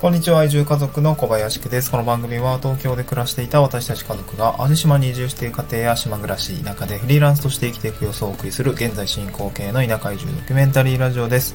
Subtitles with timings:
[0.00, 1.90] こんにちは、移住家族の小林家です。
[1.90, 11.54] この番組は東京で暮らしていた私たち家族が淡路島に移住している家庭や島暮らし、田舎でフリーランスとして生きていく様子をお送りする現在進行形の田舎移住ドキュメンタリーラジオです。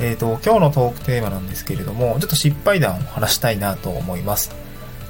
[0.00, 4.50] えっ、ー、と、今日のトークテーマなんですけれども、ちょっと失敗談を話したいなと思います。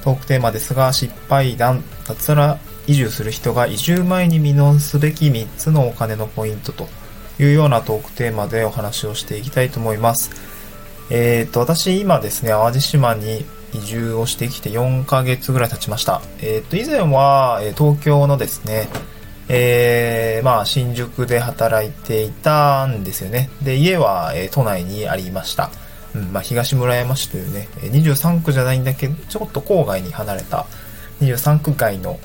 [0.03, 6.89] トークテーマですが、失敗談、脱ら移住する人が移住前に見直すべき3つのお金のポイントと
[7.39, 10.52] いうようなトークテーマでお話をしていきたいと思います。
[11.09, 16.21] えっ、と、私今ですね、淡路島に移住をしてきて4ヶ月ぐらい経ちました。
[16.41, 18.87] えっ、と、以前は、え東京のですね、
[19.49, 23.49] えー、まあ、新宿で働いていたんですよね。
[23.61, 25.69] で、家は、え都内にありました。
[26.15, 30.65] うん、まあ、東村山市というね、23区じゃないんだけど、ちょっと郊外に離れた
[31.21, 32.19] 23区外の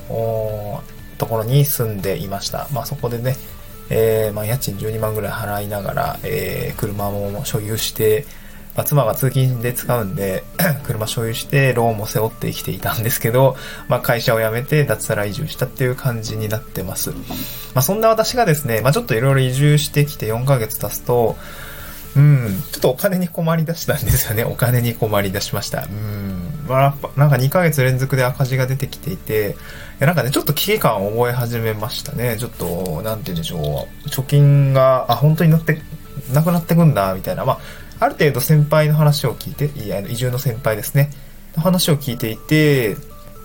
[1.17, 2.67] ところに住んでいました。
[2.71, 3.35] まあ、そこでね、
[3.89, 8.25] えー、まあ、家賃12万ぐらい払いながら、えー、車も所有して、
[8.79, 10.45] まあ、妻が通勤で使うんで
[10.87, 13.57] 車所有してローンも背負って生きていたんですけど、
[13.89, 17.09] まあ、会社を辞めて脱サラ移住したっていう感じになってます。
[17.11, 17.15] ま
[17.75, 21.35] あ、そんな私がですね、まあ、ちょっといろいろ移住してきて4ヶ月経つと、
[22.15, 24.45] うん、ちょっとお金に困り出したんですよね。
[24.45, 25.83] お金に困り出しました。
[25.83, 26.65] うん。
[26.69, 29.53] まあ、なんか2ヶ月連続で赤字が出てきていて、い
[29.99, 32.37] やなんかね、ちょっと危機感を覚え始めましたね。
[32.39, 34.07] ちょっと、なんて言うんでしょう。
[34.07, 35.81] 貯金が、あ、本当になって、
[36.33, 37.43] なくなってくんだ、みたいな。
[37.43, 37.59] まあ、
[37.99, 41.11] ある程度先輩の話を聞いて、いや、移住の先輩ですね。
[41.55, 42.95] の話を聞いていて、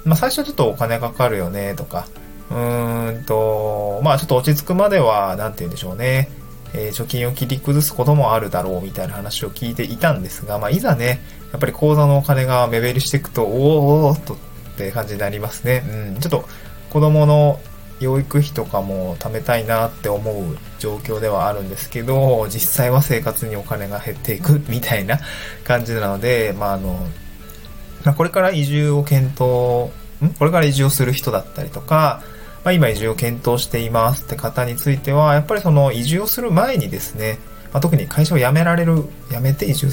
[0.04, 2.06] まあ最初はちょっとお金かかるよね、とか、
[2.50, 6.30] うーんと、まあちょっと落ち着くまでは、なんて言うんでしょうね。
[6.74, 11.20] えー、貯金を切り崩すこともあるだろうみたいな話を聞いていたんですが、まあ、いざね、
[11.52, 14.36] やっぱり口座のお金が目減りしていくと、おーおーっとっ
[14.76, 15.84] て感じになりますね。
[16.14, 16.48] うん、ちょっと
[16.90, 17.60] 子供の
[18.00, 25.18] 養育費とかも貯めたいなって思う状況ではあるんですけど、実際は生活にお金が減っていくみたいな
[25.64, 27.06] 感じなので、まあ、あの、
[28.16, 29.90] これから移住を検討、
[30.22, 30.34] ん？
[30.38, 32.22] これから移住をする人だったりとか、
[32.64, 37.38] まあ、今移住を検討していますって方については、やっぱりその移住をする前にですね、
[37.72, 39.90] まあ、特に会社を辞められる、辞めて移住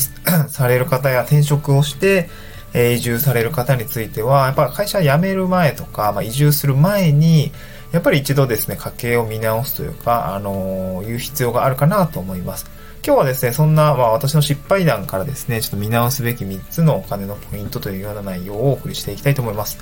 [0.49, 2.29] される方や転職をして、
[2.73, 7.51] え移住される方については、やっぱ会社辞める前とか、まあ、移住する前に、
[7.91, 12.65] やっぱり一度ですね、家計を見直すというか、あのー、いう必要があるかなと思います。
[13.05, 19.79] 今日はですね、そんな、まあ私の失敗談からですね、ちょっと見直すべき3つのお金のポイントというような内容をお送りしていきたいと思います。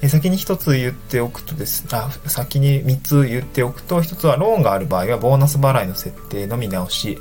[0.00, 7.18] え先に1つ言っておくとですあ、先に3つ言っておくと、1つはローンがある場合はボーナス払いの設定の見直し、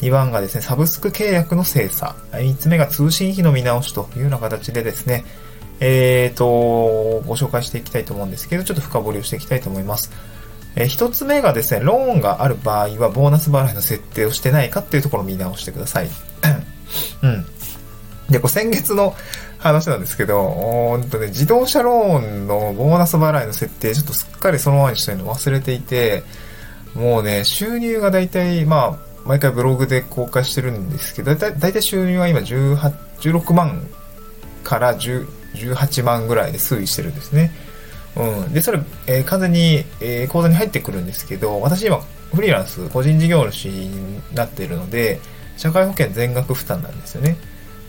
[0.00, 5.24] 2番がですね、サブスク契約の精査、3つ目が通信費の見直しというような形でですね、
[5.80, 10.10] えーと、ご紹介していきたいと思うんですけど、ちょっと深掘りをしていきたいと思います。
[10.76, 16.08] えー、一つ目がですね、ローンがある場合は、ボーナス払いの設定をしてないかっていうところを見直してください。
[17.22, 17.46] うん。
[18.30, 19.14] で、これ先月の
[19.58, 26.22] 話なんですけど、ほんとね、自動車ローンのボーナス払いの設定、ちょっとすっかりそのままにしたいの忘れていて、
[26.94, 32.76] もうね、収入がだいたい、まあ、毎回ブログで公開してるんですけど、だいたい収入は今18、
[33.20, 33.86] 16万
[34.64, 35.26] から10、
[35.58, 37.52] 18万ぐらいで推移してるんですね。
[38.16, 38.52] うん。
[38.52, 42.00] で、それ、えー、完全に、えー、口座に入ってくるんですけど、私今、
[42.34, 45.20] フリーランス、個人事業主になっているので、
[45.56, 47.36] 社会保険全額負担なんですよね。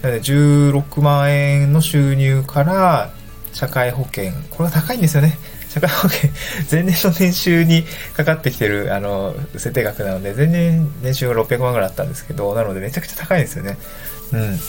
[0.02, 3.12] なので、16万円の収入から、
[3.53, 5.38] 社会保険、これは高いんですよね。
[5.69, 6.30] 社会保険、
[6.72, 13.78] 前年の年収にかかってきてる、あの、設定額なので、前年年収が600万ぐらいあったんですけど、なのでめちゃくちゃ高いんですよね。
[14.34, 14.59] うん。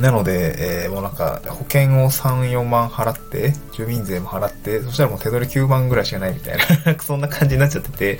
[0.00, 8.18] なので、えー、もうなんか、保険を3、4万払って、住民税も払って、そしたらもう手取り9万ぐらいしかないみたいな そんな感じになっちゃってて、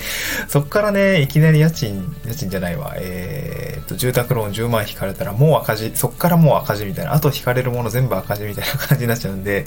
[0.48, 9.66] そっからね、いきなり家賃、家賃じゃないわ、えー、と、住宅ローン10万引かれたらもう赤字、そっからもう赤字みたいな、あと引かれるもの全部赤字みたいな感じになっちゃうんで、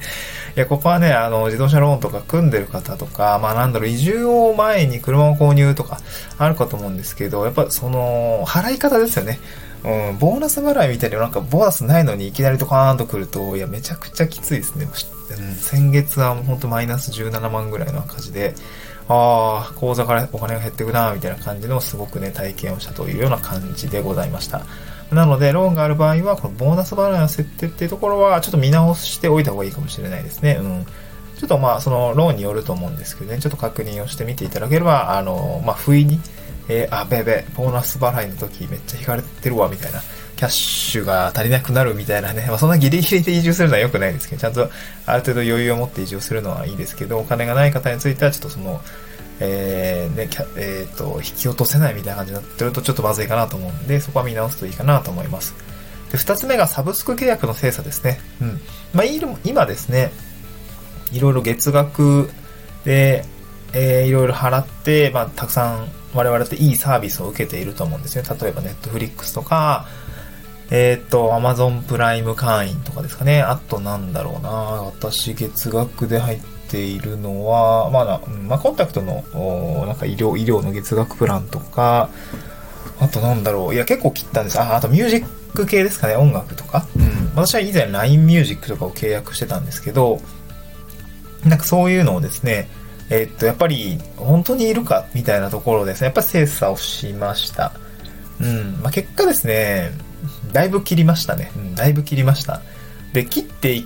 [0.55, 5.99] いや、ここはね、あの、自動車ローンとか組んでる方とか、まあなんだろう、移住を前に車を購入とか、
[6.37, 9.39] あるかと思うんですけど、やっぱその、払い方ですよね。
[9.83, 14.85] うん、ボーナス払いみたいになんかボーナスないのにいきなりドカーンと来ると、いや、めちゃくちゃきついですね。
[14.85, 18.53] うん、先月はほんとマイナス17万ぐらいの赤字で、
[19.07, 24.61] ああ、口座からお金が減ってくな、みたいな感じのすごくね、体験をしたというような感じでございました。
[25.11, 30.57] なので、ローンがある場合は、このボーナス払いの設定っていうところは、ちょっと見直しておいた方がいいかもしれないですね。
[30.61, 30.85] うん。
[31.37, 36.21] ちょっとまあ、その、ローンによると思うんですけどね、ちょっと確認をしてみていただければ、あの、まあ、不意に、
[36.69, 40.01] えー、あ、べべ、ボーナス払いの時めっちゃ引かれてるわ、みたいな。
[40.41, 42.45] キャッシュが足りなくなるみたいなね。
[42.47, 44.71] まあ、そんなギリギリで移住するのは良くないですけど、ちゃんと
[45.05, 48.81] ある程度余裕を持って移住するのはいいですけど、お金がない方についてはちょっとその、
[49.39, 55.53] えー、ね、えっ、ー、と、引き落とせないみたいな感じになってるとちょっとまずいかなと思うんで、そこは見直すといいかなと思います。
[56.11, 58.19] で、二つ目がサブスク契約の精査ですね。
[58.41, 58.61] うん。
[58.93, 60.11] まあ、今ですね、
[61.11, 62.31] いろいろ月額
[62.83, 63.25] で、
[63.73, 68.23] えー、いろいろ払って、まあ、たくさん我々っていいサービスを受けていると思うんですね。
[68.41, 69.85] 例えば、ネットフリックスとか、
[70.69, 73.41] えっ、ー、と、アマゾンプライム会員とかですかね。
[73.41, 79.23] あと、なんだろうな私、月額で入っているのは、まだ、まあ、コンタクトの、
[79.85, 82.09] なんか医療、医療の月額プランとか、
[83.01, 83.75] あとなんだろう。
[83.75, 84.59] いや、結構切ったんです。
[84.59, 86.15] あ、あとミュージック系ですかね。
[86.15, 86.85] 音楽とか。
[86.95, 87.31] うん。
[87.35, 90.21] 私は以前 LINE ミュージックとかを契約してたんですけど、
[91.45, 92.69] なんかそういうのをですね、
[93.11, 96.05] え、っと、やっぱり、本当にいるかみたいなところですね。
[96.05, 97.73] やっぱ精査をしました。
[98.39, 98.79] うん。
[98.81, 99.91] まあ、結果ですね、
[100.53, 101.51] だいぶ切りましたね。
[101.57, 102.61] うん、だいぶ切りました。
[103.11, 103.85] で、切ってい、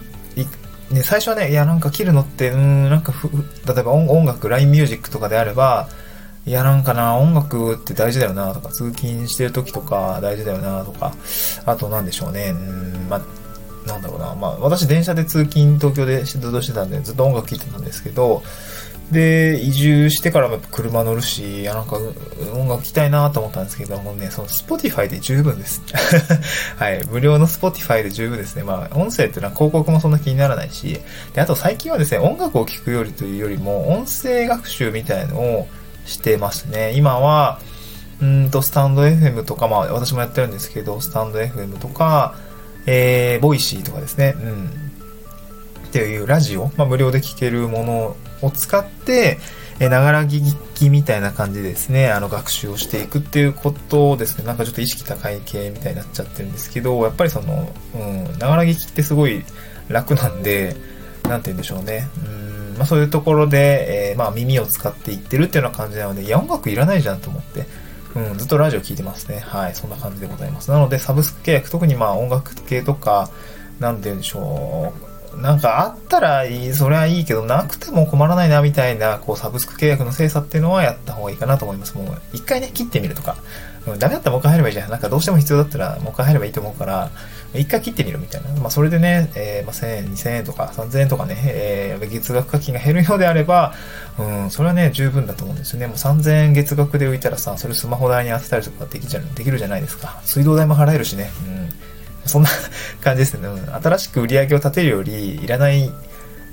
[0.91, 3.29] ね、最初はね、いや、なんか切るのって、うん、なんかふ、
[3.67, 5.89] 例えば音楽、LINE ミュージックとかであれば、
[6.45, 11.15] いや、なんかな、音楽って大事だよな、とか、通勤してる時とか大事だよな、とか、
[11.65, 13.21] あとなんでしょうね、うん、まあ、
[13.87, 18.43] なんだろうな、まあ、私電車で通勤、東京でずっとしてたんで、ずっと音楽聴いてたんですけど、
[19.11, 21.97] で、移住してからも車乗るし、なんか、
[22.53, 25.81] 音楽聴きたいなと思ったんですけどもね、その Spotify で十分です。
[26.77, 27.05] はい。
[27.11, 28.63] 無料の Spotify で十分ですね。
[28.63, 30.99] まあ、音声っていうのは広告もそんな気にならないし、
[31.33, 35.67] で、あと最近はですね、音楽を聴くよりというよりも、音声学習みたいのを、
[36.05, 36.93] してますね。
[36.95, 37.59] 今は、
[38.21, 42.35] うんと、スタンド FM とか、まあ私もやってるんですけど、スタンド FM とか、
[42.85, 44.84] えー、ボイシーとかですね、うん。
[45.95, 49.37] っていうラジオ、まあ無料で聴けるものを使って、
[49.79, 50.41] えながら聞
[50.73, 59.45] きみたいな感じですね、あの、学習をしていくっていうことをですね、なんかちょっと意識高い系みたいになっちゃってるんですけど、やっぱりその、うん、ながら聞きってすごい
[59.87, 60.75] 楽なんで、
[61.23, 62.09] なんて言うんでしょうね。
[62.27, 67.65] うんまあ、そういうところで、えー、まあ、耳を使っていってるっていうような感じなので、いや、音楽いらないじゃんと思って、
[68.15, 69.39] うん、ずっとラジオ聴いてますね。
[69.39, 70.71] はい、そんな感じでございます。
[70.71, 73.29] なので、サブスク契約、特にまあ、音楽系とか、
[73.79, 75.14] なんて言うんでしょう。
[75.41, 81.95] なんかあったらいい、それはいいけど、なくても困らないな、みたいな、こう、サブスク契約の精査っていうのはやった方がいいかなと思います。
[81.95, 83.37] もう、一回ね、切ってみるとか。
[83.87, 84.89] うん、ダメだったらもう一回入ればいいじゃん。
[84.89, 87.11] なんかどうしても必要だったら、もう一回入ればいいと思うから、
[87.53, 88.49] 一回切ってみるみたいな。
[88.59, 93.73] まあ、それでね、えー、まあ、1000円、2000円とか3000円とかね、えー、月額課金が減るようであれば、
[94.17, 95.87] うん、それはね、十分だと思うんですよね。
[95.87, 100.19] もう3000円月額で浮いたらさ、それスマホ代に当てたりとかできじゃできるじゃないですか。
[100.23, 101.29] 水道代も払えるしね。
[101.45, 101.69] うん。
[102.25, 102.49] そんな
[103.01, 103.47] 感じですね。
[103.83, 105.91] 新しく売り上げを立てるより、いらない、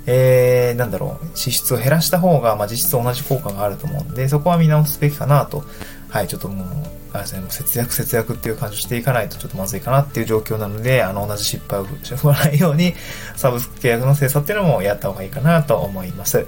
[0.07, 5.65] えー、なんだろう、支出を減らした方が、まあ、実質同じ効果があると思うんで、そこは見直すべきかなと。
[6.11, 6.67] はい、ちょっともう、
[7.13, 12.95] あれですね、もう節約節約っていう感じをしていかないとちょっとまずいかなっていう状況なので、あの、同じ失敗を踏まないように、
[13.37, 16.39] サブスク契約の精査っていうのもやった方がいいかなと思います。
[16.39, 16.47] うん。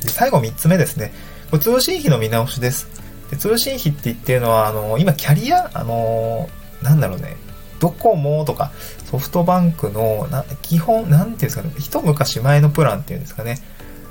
[0.00, 1.12] で、最後3つ目ですね。
[1.50, 2.88] これ通信費の見直しです。
[3.30, 6.48] で、通信費って言ってるのは、あの、今キャリア、あの、
[6.82, 7.36] なんだろうね、
[7.78, 8.72] ドコモとか
[9.10, 13.58] ソフトバンクの、な、基本、なんていうんですかね、一昔前のプランっていうんですかね。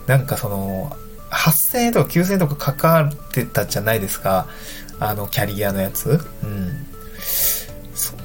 [0.08, 0.96] なんかその、
[1.32, 4.48] 8000円とか9000円とかかかってたじゃないですか。
[5.00, 6.20] あの、キャリアのやつ。
[6.44, 6.86] うん。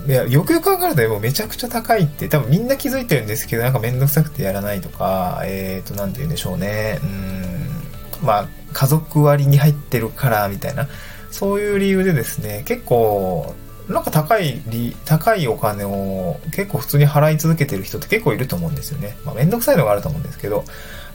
[0.06, 6.98] いや、よくよく考えるともうめちゃくちゃ高いって多分みんな気づいてるんですけど、なんかめんどくさくてやらないとか、えーと、なんて言うんでしょうね。
[7.02, 8.26] うん。
[8.26, 10.88] まあ、家族割に入ってるからみたいな。
[11.30, 13.54] そういう理由でですね、結構、
[13.90, 14.62] なんか高い、
[15.04, 19.16] 高いお金を結構普通に払い続けてる人って結構いると思うんですよね。
[19.24, 20.64] まあめんどくさいのがあると思うんですけど、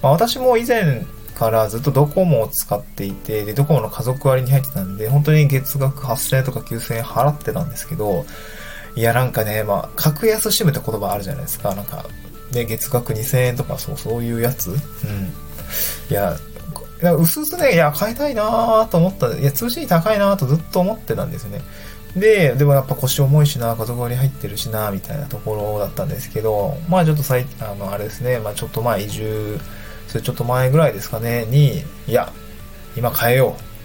[0.02, 1.06] まあ私も以前
[1.36, 8.26] からずっとドコモを使っていて、で、ドコモの家族割に入ってたんで、本当に月額8000円とか9000円払ってたんですけど、
[8.96, 11.76] いや、なんかね、まあ、格安シムって言葉あるじゃないですか。
[11.76, 12.06] なんか、
[12.52, 14.78] で、月額2000円とか、そう、そういうやつうん。
[16.10, 16.38] いや、
[17.14, 19.38] うすうすね、いや、買いたいなと思った。
[19.38, 21.62] いや、通信高いなとずっと思ってたんですよね。
[22.16, 29.60] で、でもやっぱ腰重いしな、家族割入ってるしな、みたいなところだったんですけど、まあちょっと最、あの、あれですね、まあちょっとまあ移住
[30.08, 32.32] それちょっと前ぐらいですかね、に、いや、
[32.96, 33.76] 今変えよう。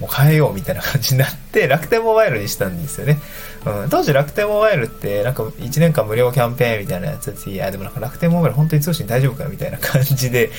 [0.00, 3.18] もう変えようみたいな感じになって楽天モバイルにしたんですよね。
[3.64, 10.50] うん、当時楽天モバイルってなんか1年間無料キャンペーンみたいなやつで、いやでもなんか楽天モバイル本当に通信大丈夫かみたいな感じで、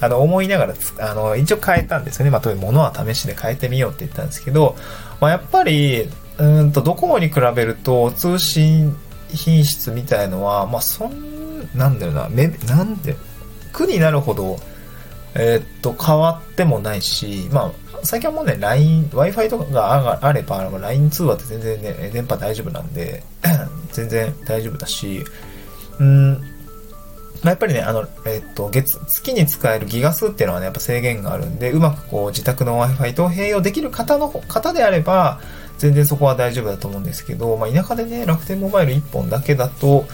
[0.00, 2.30] あの思いながらあの一応変えたんですよね。
[2.30, 4.76] まあというものは試しで変えてみようって言ったんですけど、
[5.20, 8.94] まあやっぱり、うんとドコモに比べると通信
[9.28, 13.16] 品質みたいのは、まあそん、なんだろうな、め、なんで、
[13.72, 14.58] 苦になるほど、
[15.34, 23.22] えー、っと、変わってもないし、まあ、最近はもうね、LINE、Wi-Fi とかがあれば、LINE 通話って全然ね、電波大丈夫なんで、
[23.92, 25.24] 全然大丈夫だし、
[25.98, 26.40] うん、ま
[27.44, 35.40] あ、やっぱりね、あの、えっ、と、月、月に使えるギガ数っていうのはね、やっぱ制限があるんで、うまくこう、自宅の Wi-Fi と併用できる方の、方であれば、
[35.78, 40.06] 全然そこは大丈夫だと思うんですけど、まあ、田舎でね、楽天モバイル1本だけだと、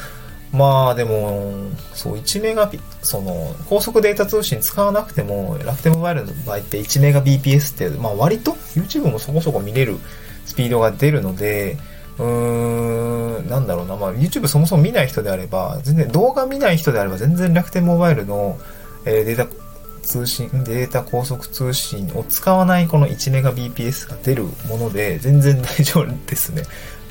[0.53, 9.97] まあでも、そう、1メガビ、その、高速データ通信使わなくても、楽天モバイルの場合って1メガ BPS って、まあ割と YouTube もそこそこ見れる
[10.45, 11.79] スピードが出るので、
[12.19, 18.59] うーん、なんだろうな、まあ YouTube そもそも見ない人であれば、全然動画見ない人であれば全然楽天モバイルの、
[19.07, 19.62] えー、データ
[20.03, 26.63] 通信、データ高速通信を使わないこの 1Mbps が出るもので、全然大丈夫ですね。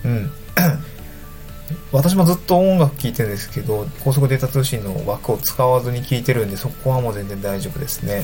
[0.06, 0.32] うん。
[1.92, 8.18] 私もずっと音楽聴いてるんですけど、高速データ通信の枠を使わずに聴いてるんで、そこはもう全然大丈夫ですね。
[8.18, 8.24] うん。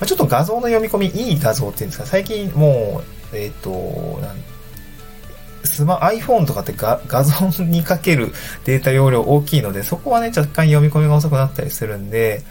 [0.00, 4.34] ま、ちょっと画像の読み込み、いい画像っていうんですか、最近もう、えっ、ー、と、な
[5.66, 8.32] スマ、iPhone とかって画画像にかける
[8.64, 12.42] データ容量大きいので、そこはね、若干読み込みが遅くなったりするんで、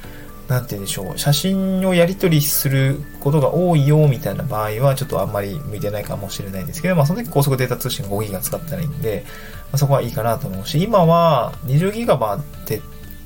[0.47, 9.31] なんて言うんでしょう、写真をやり取りすることが多いよみたいな場合は、ちょっとあんまり向いてないかもしれないんですけど、まあその時高速データ通信5ギガ使ったらいいんで、ま
[9.73, 12.81] あ、そこはいいかなと思うし、今は20ギガバって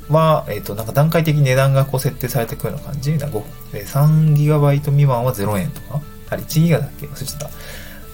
[0.09, 3.11] は、えっ、ー、と、なんか段階的に値段がこう設定されてくるような感じ。
[3.11, 7.05] 3ギガバイト未満は0円とかあれ1ギガだっけ？
[7.07, 7.49] 忘れちゃった。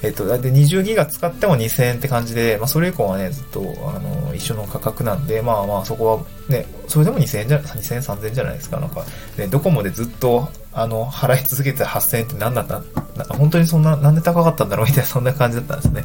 [0.05, 8.79] えっ、と、で、20ギガ使っても2000円って感じで、まあ、それ以降はね、ずっと、あの、一緒の価格なんで、まあまあ、そこはね、それでも2000円じゃ、2000円、3000円じゃないですか。
[8.79, 9.03] なんか、
[9.37, 12.81] ね、ドコモでずっと、あの、払い続けて8000円って何だった？
[13.17, 14.85] な本当にそんな、なんで高かったんだろう？
[14.85, 16.03] みたいな、そんな感じだったんですね。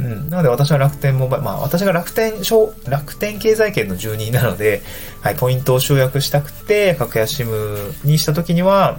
[0.00, 0.28] うん。
[0.28, 2.32] なので私は楽天モバイル、まあ私が楽天、
[2.88, 4.82] 楽天経済圏の住人なので、
[5.20, 8.98] はい、ポイントを集約したくて、格安 SIM にした時には、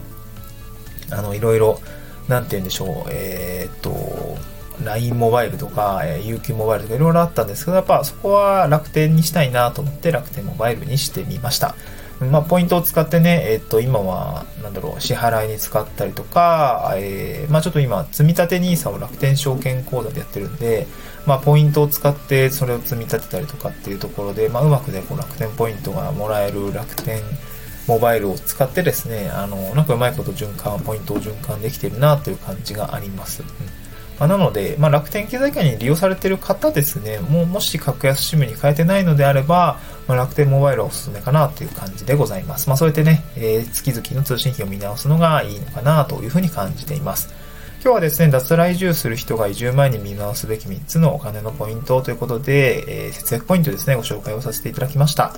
[1.12, 1.80] あの、いろいろ、
[2.28, 4.38] なんて言うんでしょう、えー、っと、
[4.84, 11.76] LINE モバイルとか、えー、UQ モバイルとかいろいろあったんですけど、やっぱそこは楽天にしたいなと思って楽天モバイルにしてみました。
[12.20, 20.88] まあ、ポイントを使ってね、えっ、と、今は、なんだろう、支払いに使ったりとか、えー、まあ、ちょっと今、積立 NISA を楽天証券口座でやってるんで、
[21.28, 27.22] まあ、ポイントを使ってそれを積み立てたりとかっていうところで、まあ、うまくね、こう楽天ポイントがもらえる楽天
[27.88, 33.44] モバイルを使ってですね、あの、なんかうまいこと循環、ポイントを循環できてるなという感じがあります。
[33.44, 33.48] うん
[34.20, 42.68] まあ、なので、まあ、楽天経済界に利用されてる方ですね、もうもし格安 SIM に変えてないのであれば、まあ、楽天モバイルはおすすめかなという感じでございます。
[42.68, 47.30] まあ、そうやってね、えー、月々の通信費を見直すのがいいのかなというふうに感じています。
[47.84, 55.36] 今日はですね、脱来住する人が移住前に見直すべき3つのお金のポイントということで、えー、節約ポイントですね、ご紹介をさせていただきました。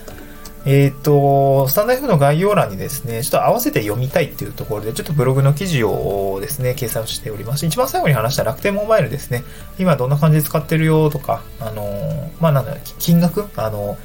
[0.65, 7.65] えっ、と、スタンダイフの概要欄にですね、ちょっと合わせて読みたいっていうところで、ちょっとブログの記事をですね、掲載をしております。
[7.65, 9.43] 一番最後に話した楽天モバイルですね。
[9.77, 13.45] 今どんな感じで使ってるよとか、あの、まあ、なんだろ、金額？
[13.55, 13.97] あの、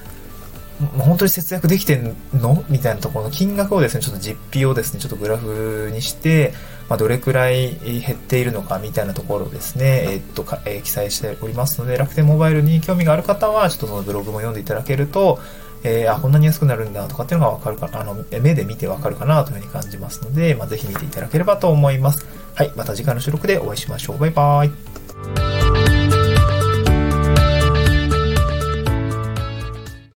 [0.98, 2.64] 本当に節約できてんの？
[2.68, 6.54] みたいなところの金額をですね、ちょっと実費をですね、ちょっとグラフにして、
[6.88, 15.40] まあ、どれくらい減っているのかみたいなところをですね、えー、っと、えー、記載しておりますので、楽天モバイルに興味がある方は、ちょっとそのブログも読んでいただけると、
[15.84, 22.26] えー、あ、こんなに安くなるんだとかっていうのがわかるか、あの、目で見てわかるかなというふうに感じますので、まあ、ぜひ見ていただければと思います。
[22.54, 24.18] はい、また次回の収録でお会いしましょう。
[24.18, 25.53] バイバーイ。